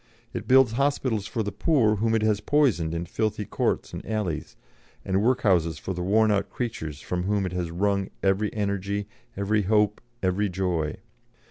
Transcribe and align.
It 0.33 0.47
builds 0.47 0.71
hospitals 0.71 1.27
for 1.27 1.43
the 1.43 1.51
poor 1.51 1.97
whom 1.97 2.15
it 2.15 2.23
has 2.23 2.41
poisoned 2.41 2.95
in 2.95 3.05
filthy 3.05 3.45
courts 3.45 3.93
and 3.93 4.03
alleys, 4.03 4.55
and 5.05 5.21
workhouses 5.21 5.77
for 5.77 5.93
the 5.93 6.01
worn 6.01 6.31
out 6.31 6.49
creatures 6.49 7.01
from 7.01 7.25
whom 7.25 7.45
it 7.45 7.51
has 7.53 7.69
wrung 7.69 8.09
every 8.23 8.51
energy, 8.51 9.07
every 9.37 9.61
hope, 9.61 10.01
every 10.23 10.49
joy. 10.49 10.95